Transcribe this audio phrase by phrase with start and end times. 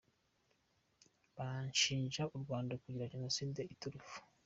[1.35, 4.17] Bashinja n’u Rwanda kugira Jenoside iturufu.